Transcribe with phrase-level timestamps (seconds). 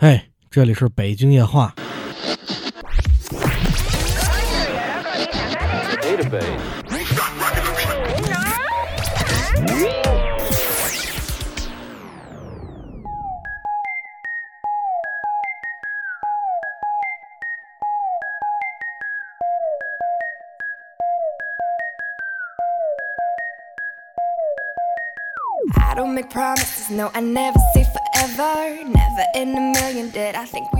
[0.00, 1.74] 嘿，这里是北京夜话。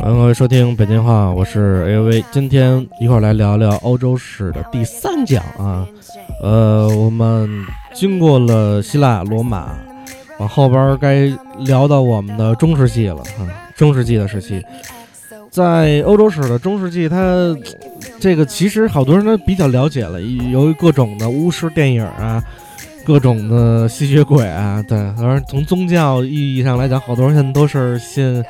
[0.01, 5.85] 欢迎各位收听北京话，我是 A V，今天一块儿来聊聊欧洲史的第三讲啊。
[6.41, 9.77] 呃，我们经过了希腊、罗马，
[10.39, 11.27] 往后边该
[11.59, 13.51] 聊到我们的中世纪了啊。
[13.75, 14.63] 中世纪的时期，
[15.51, 17.55] 在欧洲史的中世纪，它
[18.21, 22.43] 这个其实好多人都比较了解了，由于各种的巫师电影啊。
[23.05, 28.45] 各种的吸血鬼啊，对，而从宗教意义上来讲，好多人现在都是信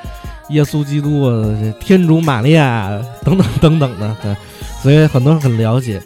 [0.50, 1.30] 耶稣基督、
[1.80, 2.90] 天主玛利亚
[3.24, 4.36] 等等等等的，对，
[4.82, 6.00] 所以很多人很了解。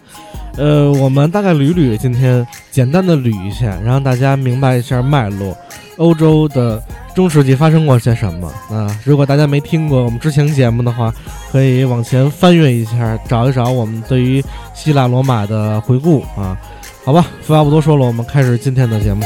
[0.56, 5.56] 呃，我们大概捋捋，今天简单的捋一下，让大家明白一下脉络。
[5.96, 6.82] 欧洲的
[7.14, 8.52] 中世纪发生过些什么？
[8.70, 11.12] 啊，如果大家没听过我们之前节目的话，
[11.50, 16.56] 可以往前翻阅一下，找一找我们对于希腊罗马的回顾啊。
[17.04, 19.22] 好吧，废话不多说了，我们开始今天的节目。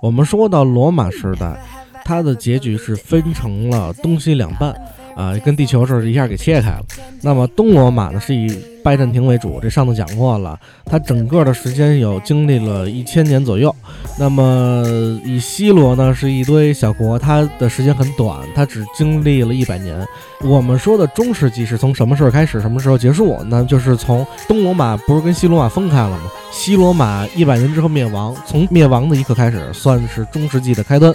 [0.00, 1.60] 我们说到罗马时代，
[2.04, 4.74] 它的结局是分成了东西两半。
[5.18, 6.80] 啊，跟地球似的，一下给切开了。
[7.22, 10.56] 那么东罗马呢，是以拜占庭为主，这上次讲过了。
[10.84, 13.74] 它整个的时间有经历了一千年左右。
[14.16, 14.84] 那么
[15.24, 20.06] 以西罗呢，是一堆小国，它的时间很短，它只经历了一百年。
[20.44, 23.36] 我们说的中世纪是从什么时候开始，什么时候结束？
[23.48, 26.30] 那就是从东罗马不是跟西罗马分开了吗？
[26.52, 31.12] 西罗马一百年之后灭亡，从灭亡的一刻开始，算是中世纪的开端。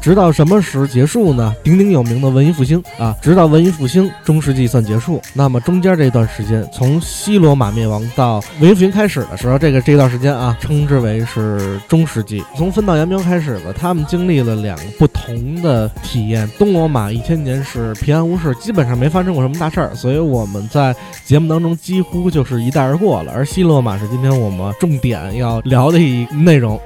[0.00, 1.54] 直到什么时结束呢？
[1.62, 3.14] 鼎鼎有名的文艺复兴啊！
[3.20, 5.20] 直到文艺复兴，中世纪算结束。
[5.32, 12.42] 那么中间这段时间，从西罗马灭亡到文艺复兴开始的时候，这个这段时间啊，称之为是中世纪。
[12.56, 16.48] 从分道扬镳开始了，他们经历了两个不同的体验。
[16.58, 20.94] 东罗马一千年是平安无事，基本上没发生过什么大事儿，所以我们在
[21.24, 23.32] 节目当中几乎就是一带而过了。
[23.32, 26.80] 而西罗马是今天我们重点要聊的一内容。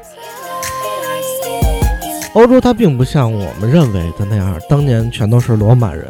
[2.37, 6.07] 欧洲它并不像我们认为的那样，当年全都是罗马人，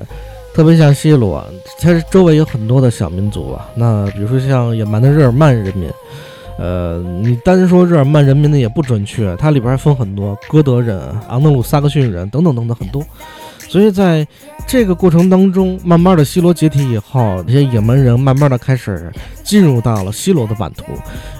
[0.52, 1.44] 特别像西罗，
[1.80, 3.68] 它周围有很多的小民族啊。
[3.76, 5.88] 那比如说像野蛮的日耳曼人民，
[6.58, 13.00] 呃，你单说日耳曼人民的也不准确，它里边还分很多，哥德人、昂德鲁萨克逊人等等等等很多。
[13.76, 14.26] 所以在
[14.66, 19.12] 这个过程当中，慢慢的西罗解体以后，这些野蛮人慢慢的开始
[19.44, 20.84] 进入到了西罗的版图。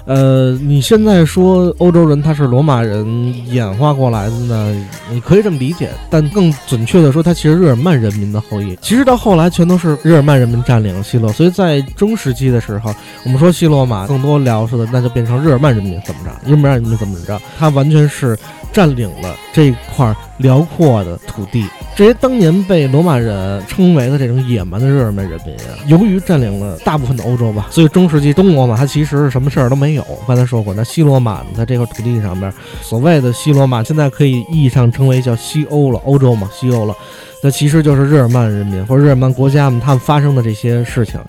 [0.05, 4.85] 呃，你现在说欧洲人他是罗马人演化过来的呢？
[5.09, 8.77] 你可以这么理解，但更准确的说，他其实日耳曼人民的后裔。
[8.83, 11.33] 其实到后来全都是日耳曼人民占领了西罗。
[11.33, 12.93] 所以在中世纪的时候，
[13.25, 16.29] 我们说西罗马更多聊说的，那就变成日耳曼人民怎么着？
[16.45, 17.41] 日耳曼人民怎么着？
[17.57, 18.37] 他完全是
[18.77, 21.65] 占领了这块辽阔的土地。
[21.95, 30.05] 这些当年被罗马人称为的这种野蛮的日耳曼人民啊，由于占领了大部分的欧洲吧，所以中世纪东罗马它其实什么事儿都没有。
[30.27, 36.93] 刚才说过，那西罗马呢，在这块土地上边，所谓的西罗马现在可以意义上称为叫西欧了，欧洲嘛，西欧了，
[37.41, 41.19] 那其实就是日耳曼人民或者日耳曼国家们他们发生的这些事情。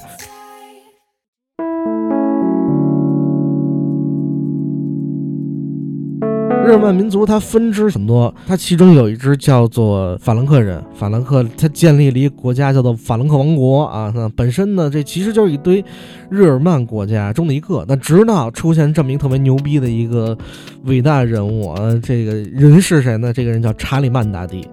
[6.69, 14.12] 日耳曼民族它分支很多，它其中有一支叫做法兰克人，法兰克他建立了一个国家叫做法兰克王国啊。
[14.15, 15.83] 那本身呢，这其实就是一堆
[16.29, 17.87] 日耳曼国家中的一个。
[17.89, 20.37] 那直到出现这么一个特别牛逼的一个
[20.84, 23.33] 伟大人物，啊这个人是谁呢？
[23.33, 24.69] 这个人叫查理曼大帝。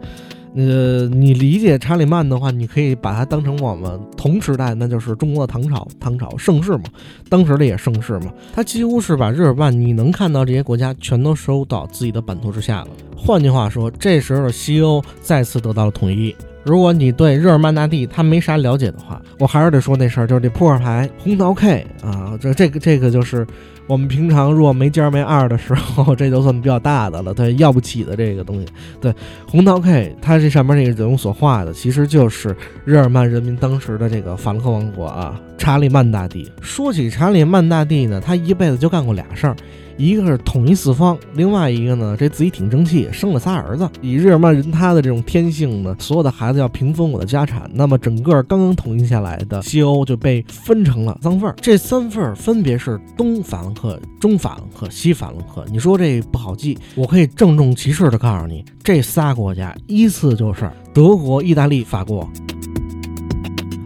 [0.55, 6.83] 呃，你理解查理曼的话，你可以把它当成我们同时代，那就是中国的唐朝，唐朝盛世嘛，
[7.27, 8.33] 当时的也盛世嘛。
[8.53, 12.88] 他几乎是把日耳曼你能看到这些国家全都收到自己的版图之下了。
[13.17, 16.33] 换句话说，这时候西欧再次得到了统一。
[16.63, 23.45] 如果你对日耳曼大帝他没啥了解的话，我还是得说那事儿，就是这扑克牌红桃 K 啊，这这个这个就是。
[23.87, 27.33] 我们平常若没尖没二的时候，这就算比较大的了。
[27.33, 28.67] 对，要不起的这个东西。
[28.99, 29.13] 对，
[29.47, 36.49] 红桃 K，它这上面这个人物所画的，其实就是日耳曼人民当时的这个法兰克王国啊，查理曼大帝。
[36.61, 39.55] 说起查理曼大帝呢，他一辈子就干过俩事儿，
[39.97, 43.87] 一个是统一四方，另外一个呢，这自己挺争气，生了仨儿子。
[44.01, 47.69] 以日耳曼人他的这种天性呢，所有的孩子要平分我的家产。
[47.73, 55.66] 那么整个刚刚统一下来的西欧就被分成了三份儿，这三份儿分别是东法兰和、中法兰克、西法兰克。
[55.72, 62.27] 你说这不好记，我可以郑重其事的告诉你，这仨国家依次就是德国、意大利、法国。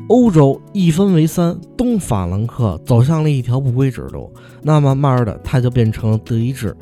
[0.07, 4.33] 欧洲一分为三，东法兰克走向了一条不归之路，
[4.63, 6.75] 那慢慢的它就变成德意志。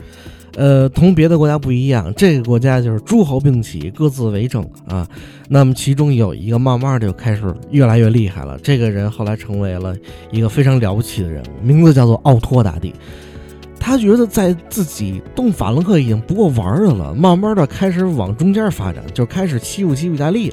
[0.55, 5.07] 呃，同别的国家不一样，这个国家就是诸侯并起，各自为政啊。
[5.49, 9.95] 那么其中有一个慢慢就开始越来越厉害了，这个人后来成为了
[10.31, 12.93] 一个非常了不起的人物，名字叫做奥托大帝。
[13.79, 20.51] 他觉得在自己动法兰克已经不够玩的了，慢慢的开始往中间发展，就开始欺负欺负意大利。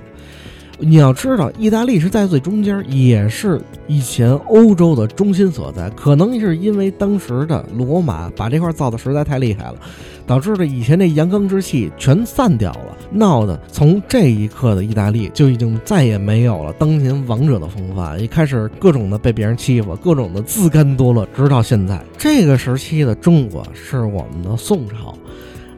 [0.79, 5.88] 你要知道，意大利是在最中间，也是以前欧洲的中心所在。
[5.91, 9.76] 可能是因为当时的罗马把这块造的实在太厉害了，
[10.26, 25.17] 导致了以前那阳刚之气全散掉了，闹得从这一刻的意大利就已经再也没有了当年王者的风范，一开始各种的被别人欺负，各种的自甘堕落，直到现在这个时期的中国是我们的宋朝。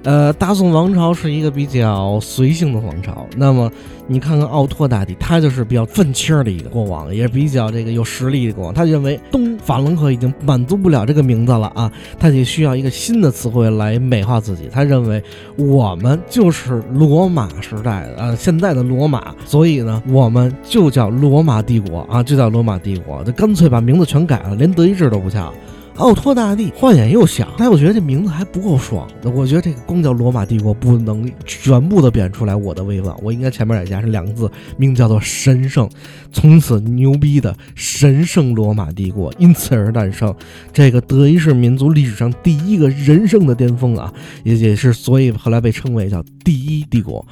[0.06, 3.26] 呃，大宋王朝是一个比较随性的王朝。
[3.37, 3.69] 那么，
[4.06, 8.73] 你看看奥托大帝，他就是比较愤青的一个国王，也比较这个有实力的国王。
[8.73, 14.69] 他认为东法兰克已经满足不了这个名字了啊，他得需要一个新的词汇来美化自己。
[14.70, 15.20] 他认为
[15.56, 25.53] 我们就是罗马时代的呃现在的罗马，所以呢，我们就叫罗马帝国啊，就叫罗马帝国，就干脆把名字全改了，连德意志都不叫。
[25.96, 29.08] 奥托大帝换眼又想，哎，我觉得这名字还不够爽。
[29.22, 35.88] 我觉得这个光叫罗马帝国不能全部的表现出来我的威望，我应该前面再加上两个字，名字叫做神圣。
[36.32, 40.34] 从此牛逼的神圣罗马帝国因此而诞生，
[40.72, 44.12] 这个德意志民族历史上第一个人生的巅峰啊，
[44.44, 47.26] 也也是所以后来被称为叫第一帝国。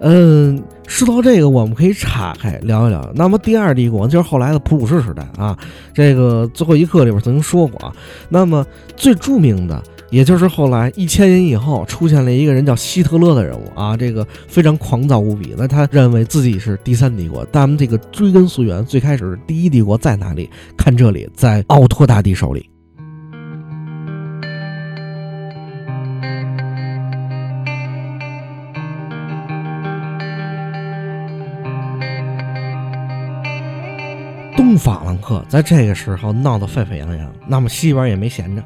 [0.00, 3.10] 嗯，说到这个，我们可以岔开聊一聊。
[3.14, 5.58] 那么第二帝国就是后来的普鲁士时代啊。
[5.92, 7.92] 这个最后一课里边曾经说过啊。
[8.28, 8.64] 那么
[8.96, 13.96] 最著名的，也就是后来一千年以后出现了一个人叫希特勒的人物啊。
[13.96, 17.44] 这个非常狂躁无比，那他认为自己是第三帝国。
[17.52, 20.48] 咱们这个追根溯源，最开始第一帝国在哪里？
[20.76, 22.70] 看这里，在奥托大帝手里。
[34.58, 38.62] 东法兰克在这个时候闹得沸沸扬扬，那么西边也没闲着，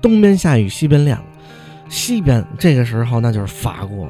[0.00, 1.22] 东边下雨西边亮，
[1.90, 4.08] 西边这个时候那就是法国，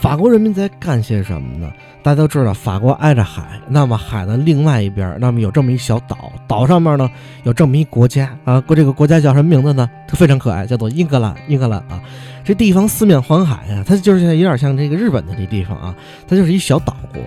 [0.00, 1.68] 法国人民在干些什么呢？
[2.04, 7.10] 大家都知道，法国挨着海，那么海的另外一边，那么有这么一小岛，岛上面呢
[7.42, 9.90] 有这么一国家啊，过这个国家叫什么名字呢？
[10.06, 12.00] 它非常可爱，叫做英格兰，英格兰啊，
[12.44, 15.92] 这地方四面环海啊，它就是有点像这个日本的这地方啊，
[16.28, 17.20] 它就是一小岛国。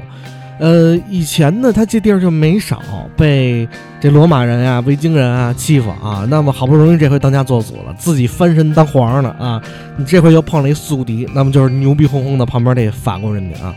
[0.59, 2.81] 呃，以前呢，他这地儿就没少
[3.15, 3.67] 被
[3.99, 6.27] 这罗马人呀、维京人啊欺负啊。
[6.29, 9.61] 那么好不容易这回当家做主了，自己翻身当皇上了啊。
[9.95, 13.73] 你这回又碰了一宿敌，那么就是牛逼哄哄的旁边这法国人民啊。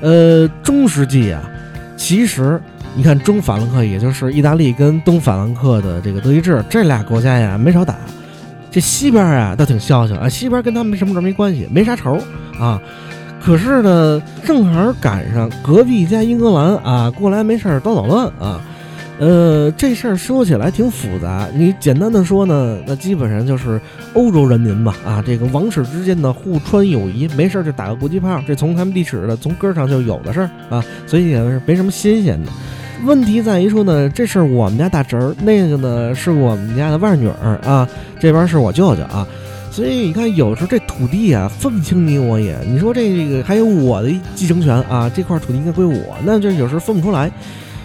[0.00, 1.42] 呃，中世纪啊，
[1.96, 2.60] 其实
[2.94, 7.96] 你看中法兰克，也就是意大利跟东法兰克的这个德意志这俩国家呀，没少打。
[8.70, 12.18] 这西边啊，倒挺消停啊，西边跟他们什么事没关系，没啥仇
[12.58, 12.80] 啊。
[13.44, 18.60] 可是呢，正好赶上隔壁家英格兰啊过来没事儿捣捣乱啊，
[19.18, 21.48] 呃，这事儿说起来挺复杂。
[21.52, 23.80] 你简单的说呢，那基本上就是
[24.14, 32.48] 欧洲人民吧啊，这个王室之间的互穿友谊，没事儿就打个国际炮，这从他们历史的从根上就有的事儿啊，所以也是没什么新鲜的。
[33.04, 37.88] 问题在于说呢，这是我们家大侄儿，那个呢是我们家的外女儿啊，
[38.20, 39.26] 这边是我舅舅啊。
[39.72, 42.58] 所以你看，有时候这土地啊分不清你我也。
[42.68, 47.32] 你说这个还有我的继承权啊，这块土地应该归我，那就有时候分不出来。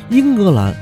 [0.09, 0.73] 英格兰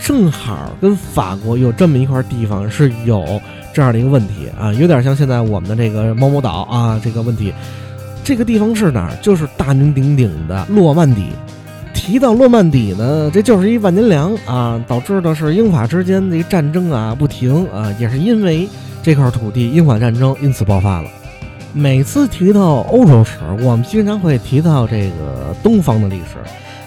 [0.00, 3.40] 正好跟法国有这么一块地方是有
[3.74, 7.52] 这样的一个问题啊，有点像现在我们的这个某某岛啊这个问题。
[8.22, 9.16] 这个地方是哪儿？
[9.20, 11.24] 就是大名鼎鼎的诺曼底。
[11.92, 18.68] 提到诺曼底呢，这就是一万年粮啊，导致的是英法之间的战争啊不停啊，也是因为。
[19.02, 21.10] 这块土地英法战争因此爆发了。
[21.72, 26.36] 每次提到欧洲史，我们经常会提到这个东方的历史。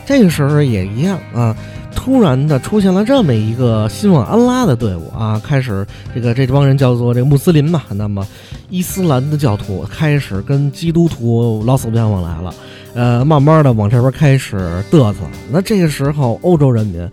[0.05, 1.55] 这个时候也一样啊，
[1.95, 7.81] 突然的出现了这么一个新往安拉的队伍啊，开始这个这帮人叫做这个穆斯林嘛。
[7.89, 8.25] 那么
[8.69, 12.53] 伊斯兰的教徒开始跟基督徒老死不相往来了，
[12.93, 15.19] 呃，慢慢的往这边开始嘚瑟。
[15.51, 17.10] 那这个时候，欧洲人民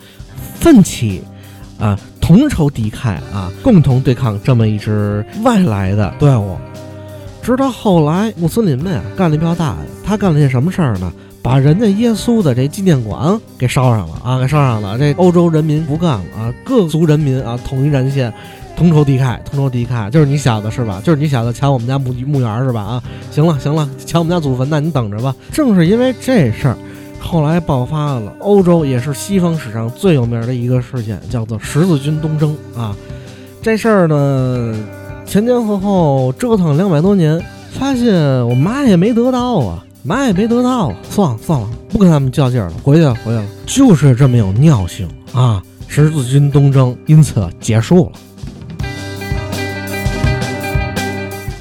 [0.54, 1.22] 奋起。
[1.78, 6.56] 啊，同仇敌忾啊，共同对抗这么一支外来的队伍。
[7.42, 11.12] 直到后来，穆斯林们啊干了一票大的，他干了件什么事儿呢？
[11.42, 14.96] 把人家耶稣的这纪念馆给烧上了啊，给烧上了。
[14.96, 18.32] 这欧洲人民不干了啊，各族人民啊统一战线，
[18.76, 21.02] 同仇敌忾，同仇敌忾，就是你小子是吧？
[21.02, 22.80] 就是你小子抢我们家墓墓园是吧？
[22.82, 23.02] 啊，
[23.32, 25.34] 行了行了，抢我们家祖坟，那你等着吧。
[25.50, 26.78] 正是因为这事儿，
[27.22, 32.94] 后来爆发了欧洲也是西方史上最有名的一个事件，叫做十字军东征啊。
[33.62, 34.76] 这事儿呢？
[35.24, 38.14] 前前后后折腾两百多年，发现
[38.46, 45.62] 我嘛也没得到啊，嘛也没得到啊，算了算了，不跟他们较劲了，回去了回去了，就是这么有尿性啊！
[45.88, 48.12] 十字军东征因此结束了。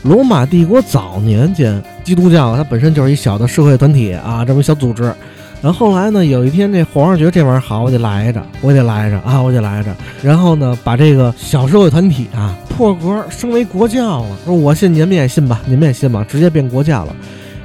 [0.04, 5.14] 罗马帝国早年间，基督教它本身就是一小的社会团体啊，这么小组织。
[5.62, 6.26] 然后后来呢？
[6.26, 9.96] 有一天，这皇上觉得这玩意儿好，我得来着，我得来着啊，我得来着。
[10.24, 14.38] 然后呢，把这个小社会团体啊破格升为国教了。
[14.44, 17.16] 说我信你们也信吧，你们也信吧，直接变国教了。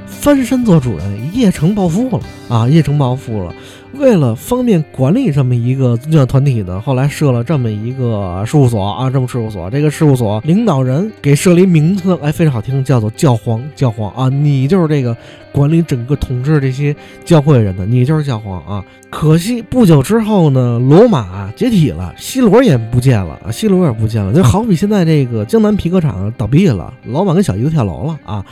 [0.05, 2.67] 翻身做主人，一夜成暴富了啊！
[2.67, 3.53] 一夜成暴富了。
[3.99, 9.69] 为了方便管理这么一个宗教团体呢，后来设了这么一个事务所啊，这么事务所。
[9.69, 13.63] 这个事务所领导人给设立名字，哎，非常好听，叫做教皇。
[13.75, 15.15] 教皇啊，你就是这个
[15.51, 18.85] 管理整个统治这些教会人的，你就是教皇啊。
[19.09, 24.33] 可惜不久之后呢，罗马解体了，西罗也不见了啊，西罗也不见了。
[24.33, 28.45] 就好比现在这个江南皮革厂倒闭了，老板跟小姨子跳楼了啊。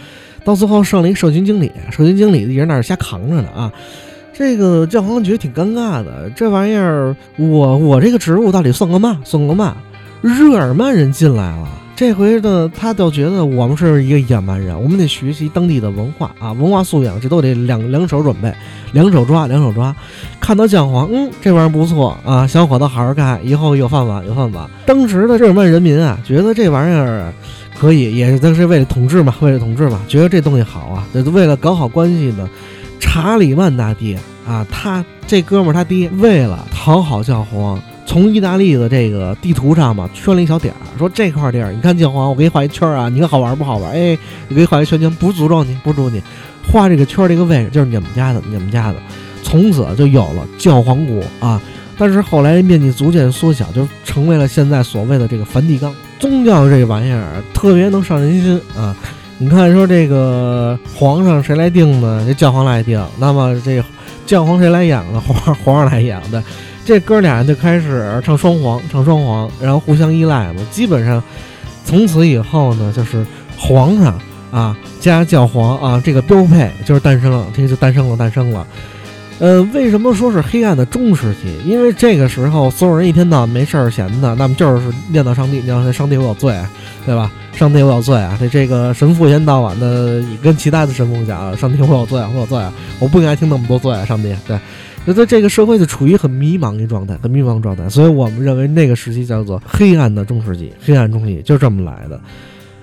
[0.43, 3.73] 到最后剩了一个社群经理，社群经理一人在那儿瞎扛着呢啊！
[4.37, 9.17] 这个教皇觉得挺尴尬的，这玩意儿我我这个职务到底算个嘛？
[9.23, 9.77] 算个嘛？
[10.21, 18.53] 日耳曼人进来了，这回呢他倒觉得我们是一个野蛮人，我们得学习当地的文化啊，文化素养这都得两两手准备，
[18.91, 19.95] 两手抓，两手抓。
[20.41, 24.69] 看到教皇，嗯，这玩意儿不错啊，小伙子好好干，以后有饭碗，有饭碗。
[24.85, 27.31] 当时的日耳曼人民啊，觉得这玩意儿。
[27.77, 32.49] 可以，也是当时为了统治嘛，为了统治嘛，觉得这东西好啊，这为了搞好关系呢。
[32.99, 43.91] 查理曼大帝啊，他这哥们儿他爹为了讨好教皇，从意大利的这个地图上嘛圈了一小点儿，说这块地儿，你看教皇，我给你画一圈儿啊，你看好玩不好玩？
[43.91, 44.17] 哎，
[44.49, 46.21] 我给你画一圈圈，不诅咒你，不诅咒你，
[46.71, 48.95] 画这个圈这个位置就是你们家的，你们家的，
[49.43, 51.61] 从此就有了教皇国啊。
[51.97, 55.93] 但是后来面积逐渐缩小，就成为了现在所谓的这个梵蒂冈。
[56.19, 58.95] 宗教这玩意儿特别能上人心啊！
[59.37, 62.23] 你看，说这个皇上谁来定呢？
[62.25, 63.03] 这教皇来定。
[63.19, 63.83] 那么这
[64.25, 65.19] 教皇谁来养呢？
[65.19, 66.41] 皇皇上来养的。
[66.85, 70.61] 这哥俩就开始唱双簧，唱双簧，然后互相依赖嘛。
[70.71, 71.21] 基本上
[71.83, 73.25] 从此以后呢，就是
[73.57, 74.17] 皇上
[74.51, 78.65] 啊加教皇啊，这个标配就是诞生了，这就诞生了，诞生了。
[79.39, 81.59] 呃，为什么说是黑暗的中时期？
[81.65, 86.57] 因为这个时候所有人一天到晚没事儿闲的，那么就是念叨上帝，念叨上帝我有罪，
[87.05, 87.29] 对吧？
[87.55, 88.37] 上帝我有罪啊！
[88.39, 92.71] 这这个神父一天到晚的跟其他的神父讲，上帝我有罪，我有罪啊！
[92.99, 94.03] 我不应该听那么多罪啊！
[94.03, 94.59] 上帝，对，
[95.05, 102.19] 那在这个社会就处于很迷茫的状态，很迷茫状态，所以我们认为那个时期叫做黑暗的中世纪，黑暗中世纪就这么来的。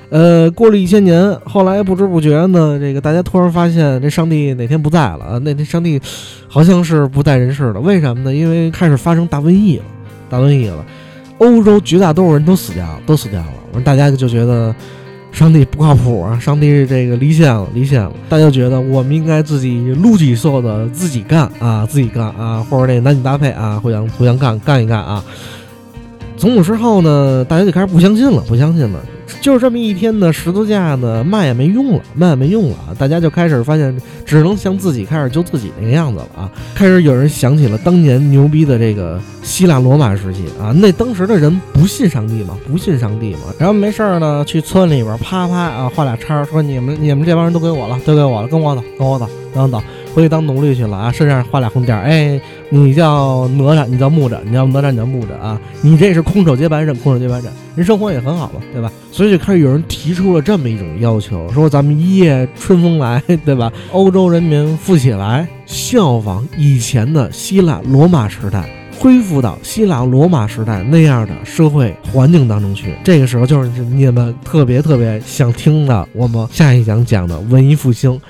[0.08, 5.38] 呃，过了一千年，后来不知不觉呢，这个大家突然发现这上帝哪天不在了？
[5.40, 6.00] 那天上帝
[6.48, 7.80] 好像是不在人世了。
[7.80, 8.34] 为什么呢？
[8.34, 9.84] 因为开始发生大瘟疫了，
[10.30, 10.84] 大瘟疫了，
[11.38, 13.52] 欧洲绝大多数人都死掉了，都死掉了。
[13.80, 14.74] 大家就觉得
[15.30, 18.12] 上帝不靠谱啊，上帝这个离线了，离线了。
[18.28, 25.24] 大家觉得我们应该自己撸起袖子自己干啊，自己干啊，或者那男女搭配啊，互相互相干干一干啊。
[26.36, 28.98] 从此之后呢，大家就开始不相信了，不相信了。
[29.40, 32.94] 就这么一天呢，十字架呢，卖也没用了，卖也没用了啊！
[32.98, 36.50] 大家就开始发现，只能像自己开始救自己那个样子了啊！
[36.74, 49.82] 开始有人想起了当年牛逼的这个希腊罗马时期啊，那当时的人不信上帝嘛，不信上帝嘛，然后没事儿呢，去村里边啪啪啊画俩叉，说你们你们这帮人都给我了，都给我了，跟我走，跟我走，跟我走。
[50.14, 52.02] 回去当奴隶去了啊，身上画俩红点儿。
[52.04, 55.60] 哎，你叫哪吒，你叫木吒，你叫哪吒，你叫木吒啊？
[55.80, 57.44] 你这是空手接白刃，空手接白刃，
[57.76, 58.92] 人生活也很好嘛，对吧？
[59.10, 63.72] 所以就开始有人提出了这么一种要求，说咱们一夜春风来，对吧？
[63.92, 72.94] 欧洲人民富起来，效仿以前的希腊罗马时代，恢复到希腊罗马时代那样的社会环境当中去。
[73.02, 78.20] 这个时候就是你们特别特别想听的，我们下一讲讲的文艺复兴。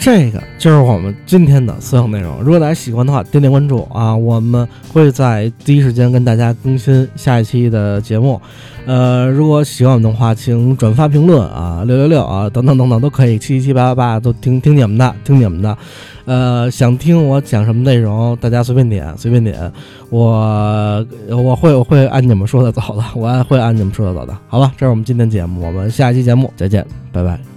[0.00, 2.40] 这个就是我们今天的所有内容。
[2.40, 4.16] 如果大家喜欢的话，点点关注啊！
[4.16, 8.40] 我们会在第一时间跟大家更新下一期的节目。
[8.86, 15.76] 呃，如果喜欢我们的话，请转发、评论啊，六六六啊，等等等等都可以，七七八八八都听听你们的，听你们的。
[16.24, 19.70] 呃，想听我讲什么内容，大家随便点，随便点，
[20.08, 24.72] 我我会我会按你们说的走的，我会按你们说的走的，好吧？
[24.78, 27.49] 这是我们今天节目，我们下一期节目再见，拜拜。